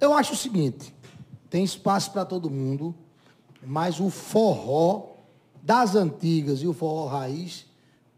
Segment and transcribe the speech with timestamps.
[0.00, 0.94] Eu acho o seguinte,
[1.48, 2.94] tem espaço para todo mundo,
[3.64, 5.14] mas o forró
[5.62, 7.66] das antigas e o forró raiz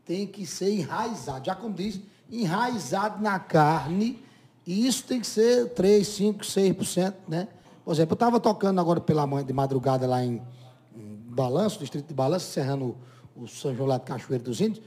[0.04, 1.46] tem que ser enraizado.
[1.46, 4.22] Já como diz, enraizado na carne.
[4.66, 7.48] E isso tem que ser 3, 5, 6%, né?
[7.84, 10.40] Por exemplo, eu estava tocando agora pela manhã de madrugada lá em,
[10.94, 12.96] em Balanço, distrito de Balanço, encerrando
[13.34, 14.84] o, São João lá de Cachoeiro dos Índios.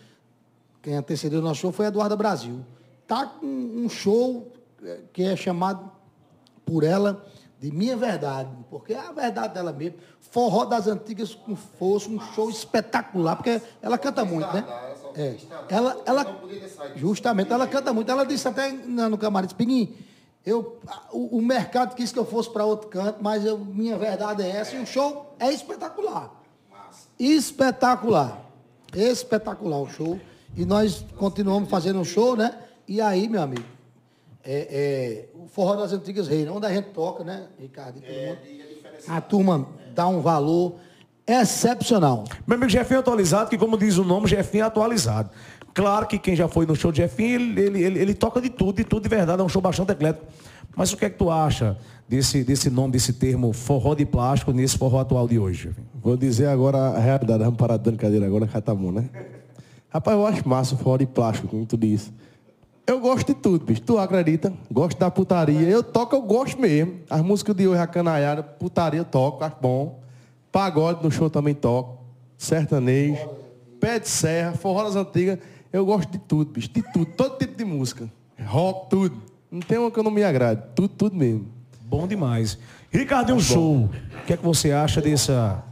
[0.82, 2.64] Quem antecedeu o nosso show foi a Eduarda Brasil.
[3.08, 4.52] Tá com um show
[4.84, 5.92] eh, que é chamado
[6.66, 7.26] por ela
[7.60, 9.98] de minha verdade, porque é a verdade dela mesmo.
[10.20, 14.66] Forró das antigas com força, um show espetacular, porque ela canta muito, né?
[15.16, 15.38] É.
[15.70, 16.42] Ela, ela,
[16.96, 18.12] justamente, ela canta muito.
[18.12, 19.96] Ela disse até no camarim, Pinguim,
[20.46, 20.78] eu,
[21.12, 24.50] o, o, mercado quis que eu fosse para outro canto, mas eu, minha verdade é
[24.50, 26.34] essa, e o show é espetacular.
[27.18, 28.42] Espetacular.
[28.94, 30.20] Espetacular o show.
[30.56, 32.60] E nós continuamos fazendo um show, né?
[32.86, 33.64] E aí, meu amigo,
[34.46, 38.02] é, é, o forró das antigas reis, onde a gente toca, né, Ricardo?
[38.04, 38.38] É,
[39.08, 40.76] a turma dá um valor
[41.26, 42.26] excepcional.
[42.46, 45.30] Meu amigo Jefinho atualizado, que como diz o nome, Jefinho atualizado.
[45.74, 48.50] Claro que quem já foi no show de Jefinho, ele, ele, ele, ele, toca de
[48.50, 50.26] tudo, de tudo de verdade, é um show bastante eclético.
[50.76, 54.52] Mas o que é que tu acha desse, desse nome, desse termo forró de plástico
[54.52, 55.72] nesse forró atual de hoje?
[55.96, 59.10] Vou dizer agora a realidade, vamos parar de brincadeira agora, Catamon, né?
[59.90, 62.12] Rapaz, eu acho massa o forró de plástico, como tu disse.
[62.86, 63.82] Eu gosto de tudo, bicho.
[63.82, 64.54] Tu acredita?
[64.70, 65.70] Gosto da putaria.
[65.70, 67.00] Eu toco, eu gosto mesmo.
[67.10, 70.02] As músicas de hoje, a canaiada, putaria eu toco, acho bom.
[70.52, 72.04] Pagode no show também toco.
[72.38, 73.30] Sertanejo.
[73.80, 75.40] Pé de serra, forró das antigas.
[75.72, 76.70] Eu gosto de tudo, bicho.
[76.70, 77.06] De tudo.
[77.06, 78.10] Todo tipo de música.
[78.46, 79.22] Rock, tudo.
[79.50, 80.62] Não tem uma que eu não me agrade.
[80.76, 81.48] Tudo, tudo mesmo.
[81.82, 82.58] Bom demais.
[82.92, 83.86] Ricardo, um show.
[83.86, 85.64] O que é que você acha dessa,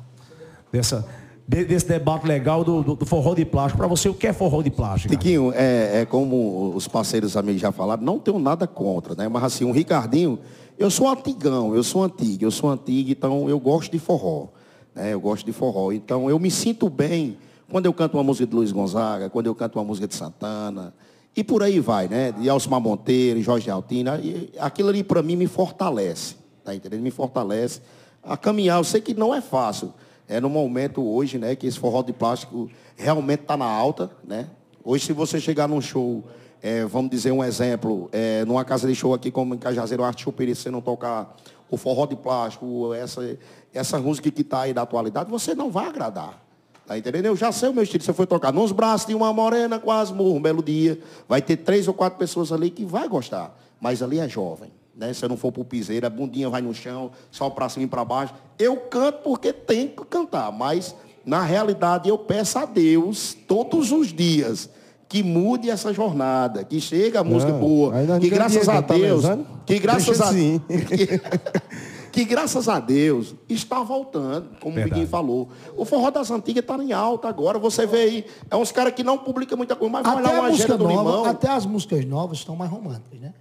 [0.72, 1.06] dessa,
[1.52, 3.78] desse debate legal do, do, do forró de plástico.
[3.78, 5.14] Para você, o que é forró de plástico?
[5.14, 9.28] Tiquinho, é, é, como os parceiros amigos já falaram, não tenho nada contra, né?
[9.28, 10.40] Mas assim, o Ricardinho,
[10.80, 14.48] eu sou antigão, eu sou antigo, eu sou antigo, então eu gosto de forró.
[14.96, 15.14] Né?
[15.14, 15.92] Eu gosto de forró.
[15.92, 17.38] Então eu me sinto bem
[17.70, 20.94] quando eu canto uma música de Luiz Gonzaga, quando eu canto uma música de Santana.
[21.36, 22.32] E por aí vai, né?
[22.32, 24.20] De Alcimar Monteiro, Jorge Altina.
[24.22, 26.36] E aquilo ali para mim me fortalece.
[26.64, 27.02] Tá entendendo?
[27.02, 27.82] Me fortalece
[28.24, 28.80] a caminhar.
[28.80, 29.94] Eu sei que não é fácil
[30.32, 34.48] é no momento hoje, né, que esse forró de plástico realmente está na alta, né?
[34.82, 36.24] Hoje, se você chegar num show,
[36.62, 40.24] é, vamos dizer um exemplo, é, numa casa de show aqui como em Cajazeiro Arte
[40.24, 41.36] Chupiri, se não tocar
[41.70, 43.38] o forró de plástico, essa,
[43.74, 46.42] essa música que está aí da atualidade, você não vai agradar.
[46.88, 47.26] Tá entendendo?
[47.26, 48.04] Eu já sei o meu estilo.
[48.04, 51.00] Você foi tocar nos braços de uma morena, quase morro, um belo dia.
[51.28, 53.56] Vai ter três ou quatro pessoas ali que vai gostar.
[53.80, 55.14] Mas ali é jovem né?
[55.14, 57.88] Se eu não for pro piseiro, a bundinha vai no chão, só para cima e
[57.88, 58.34] para baixo.
[58.58, 64.14] Eu canto porque tem que cantar, mas na realidade eu peço a Deus todos os
[64.14, 64.70] dias
[65.08, 69.26] que mude essa jornada, que chegue a música não, boa, que graças a Deus,
[69.66, 71.22] que graças a que,
[72.14, 74.94] que, graças a Deus está voltando, como Verdade.
[74.94, 75.50] o Miguel falou.
[75.76, 77.60] O forró das antigas está em alta agora.
[77.60, 80.50] Você vê aí, é uns caras que não publicam muita coisa, mas vai lá uma
[80.50, 81.26] música nova, limão.
[81.26, 83.34] Até as músicas novas estão mais românticas, né?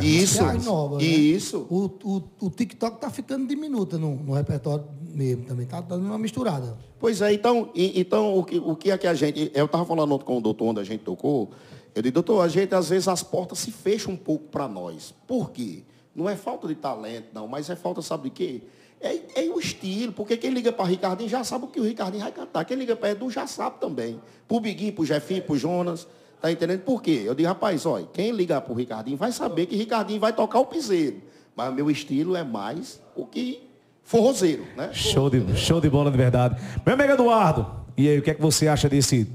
[0.00, 1.04] Isso, nova, né?
[1.04, 1.66] isso.
[1.68, 6.18] O, o, o TikTok está ficando diminuto no, no repertório mesmo também, está dando uma
[6.18, 6.78] misturada.
[6.98, 9.50] Pois é, então, e, então o, que, o que é que a gente.
[9.54, 11.50] Eu estava falando com o doutor onde a gente tocou.
[11.94, 15.14] Eu disse, doutor, a gente às vezes as portas se fecham um pouco para nós.
[15.26, 15.82] Por quê?
[16.14, 18.62] Não é falta de talento, não, mas é falta, sabe de quê?
[19.00, 22.22] É, é o estilo, porque quem liga para Ricardinho já sabe o que o Ricardinho
[22.22, 22.64] vai cantar.
[22.64, 24.20] Quem liga para Edu já sabe também.
[24.46, 26.06] Para o Biguinho, para o Jefinho, para o Jonas.
[26.42, 27.22] Tá entendendo por quê?
[27.24, 30.66] Eu digo, rapaz, olha, quem ligar pro Ricardinho vai saber que Ricardinho vai tocar o
[30.66, 31.18] piseiro.
[31.54, 33.62] Mas o meu estilo é mais o que
[34.02, 34.90] forrozeiro, né?
[34.92, 36.60] Show de, show de bola de verdade.
[36.84, 37.64] Meu amigo Eduardo,
[37.96, 39.30] e aí, o que é que você acha desse,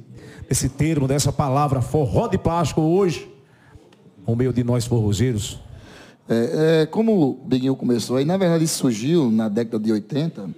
[0.49, 3.31] desse termo, dessa palavra forró de plástico hoje,
[4.27, 5.61] no meio de nós forrozeiros?
[6.27, 10.49] É, é, como o Biguinho começou aí, na verdade isso surgiu na década de 80,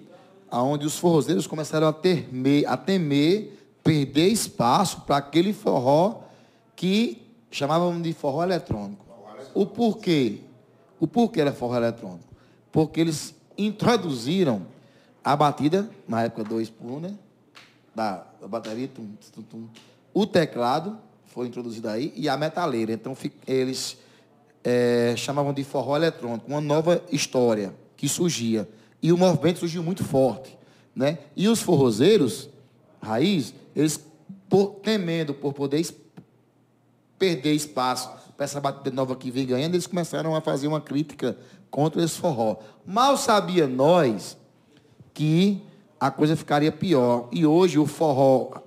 [0.52, 6.29] onde os forrozeiros começaram a temer, a temer perder espaço para aquele forró
[6.80, 9.06] que chamavam de forró eletrônico.
[9.54, 10.40] O porquê?
[10.98, 12.24] O porquê era forró eletrônico?
[12.72, 14.66] Porque eles introduziram
[15.22, 17.16] a batida, na época 2 por 1, um, né?
[17.94, 19.68] Da, da bateria, tum, tum, tum.
[20.14, 22.94] o teclado foi introduzido aí e a metaleira.
[22.94, 23.98] Então eles
[24.64, 28.66] é, chamavam de forró eletrônico, uma nova história que surgia.
[29.04, 30.58] E o movimento surgiu muito forte.
[30.96, 31.18] Né?
[31.36, 32.48] E os forrozeiros,
[33.02, 34.00] raiz, eles,
[34.48, 35.82] por, temendo por poder
[37.20, 41.38] perder espaço para essa batida nova que vem ganhando, eles começaram a fazer uma crítica
[41.70, 42.56] contra esse forró.
[42.86, 44.38] Mal sabia nós
[45.14, 45.62] que
[46.00, 47.28] a coisa ficaria pior.
[47.32, 48.62] E hoje o forró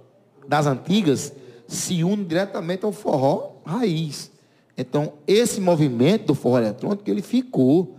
[0.46, 1.32] das antigas
[1.66, 4.30] se une diretamente ao forró raiz.
[4.76, 7.96] Então, esse movimento do forró eletrônico, ele ficou.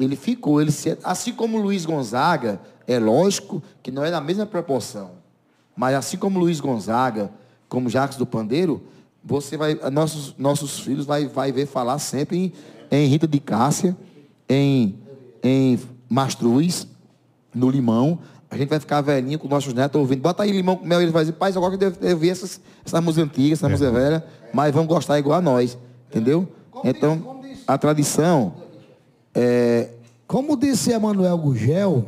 [0.00, 4.46] Ele ficou, ele se, assim como Luiz Gonzaga, é lógico que não é na mesma
[4.46, 5.12] proporção.
[5.76, 7.30] Mas assim como Luiz Gonzaga,
[7.68, 8.82] como Jacques do Pandeiro,
[9.24, 12.52] você vai, nossos, nossos filhos vai, vai ver falar sempre em,
[12.90, 13.96] em Rita de Cássia,
[14.48, 14.98] em,
[15.42, 15.78] em
[16.08, 16.86] Mastruz,
[17.54, 18.18] no Limão.
[18.50, 20.20] A gente vai ficar velhinho com nossos netos ouvindo.
[20.20, 23.02] Bota aí limão com mel, eles vão dizer, pai, eu gosto de ouvir essas, essas
[23.02, 24.22] músicas antigas, essas músicas velhas,
[24.52, 25.78] mas vão gostar igual a nós.
[26.10, 26.46] Entendeu?
[26.84, 28.54] Então, a tradição
[29.34, 29.88] é,
[30.26, 32.06] Como disse Emanuel Gugel,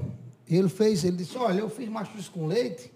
[0.48, 2.92] ele fez, ele disse, olha, eu fiz mastruz com leite,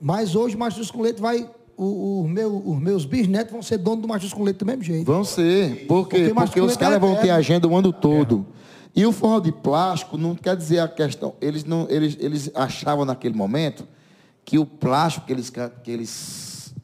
[0.00, 1.48] mas hoje mastruz com leite vai.
[1.82, 4.82] O- o meu- os meus bisnetos vão ser donos do mastruz com leite do mesmo
[4.82, 5.04] jeito.
[5.06, 5.86] Vão ser.
[5.86, 6.18] Por quê?
[6.28, 8.46] Porque Porque, os é caras vão ter agenda o ano todo.
[8.94, 11.34] E o forró de plástico não quer dizer a questão.
[11.40, 13.86] Eles, não, eles, eles achavam naquele momento
[14.44, 16.74] que o plástico que eles, que eles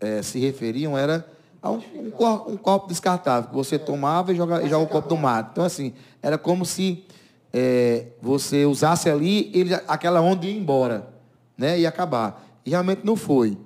[0.00, 1.26] eh, se referiam era
[1.62, 5.08] a um, um um copo descartável, que você tomava e joga- e jogava o copo
[5.08, 5.50] do mato.
[5.52, 5.92] Então, assim,
[6.22, 7.04] era como se
[7.52, 11.08] eh, você usasse ali, ele, aquela onda ia embora,
[11.56, 11.78] né?
[11.78, 12.44] Ia acabar.
[12.66, 13.56] E realmente não foi.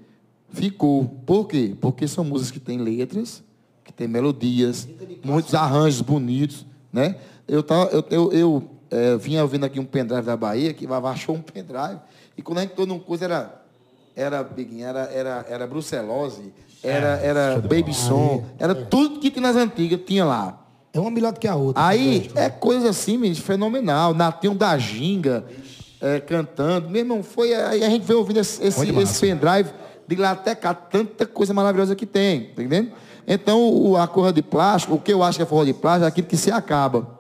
[0.53, 1.05] Ficou.
[1.27, 1.75] Por quê?
[1.81, 3.43] Porque são músicas que têm letras,
[3.85, 4.89] que têm melodias,
[5.25, 7.17] muitos arranjos bonitos, né?
[7.47, 11.11] Eu, tava, eu, eu, eu eh, vinha ouvindo aqui um pendrive da Bahia, que Vavá
[11.11, 12.01] achou um pendrive,
[12.37, 13.63] e quando a gente tornou num coisa era,
[14.17, 19.57] era, Biguinho, era, era, era brucelose, era, era baby som, era tudo que tinha nas
[19.57, 20.67] antigas, tinha lá.
[20.93, 21.85] É uma melhor do que a outra.
[21.85, 24.13] Aí é coisa assim, menino, fenomenal.
[24.13, 25.45] Natinho da Ginga
[26.01, 26.91] é, cantando.
[26.91, 27.55] Meu irmão, foi.
[27.55, 29.71] Aí a gente veio ouvindo esse, esse, esse pendrive
[30.11, 32.91] de lá até cá, tanta coisa maravilhosa que tem, tá entendendo?
[33.27, 36.09] Então, a corra de plástico, o que eu acho que é forró de plástico é
[36.09, 37.20] aquilo que se acaba.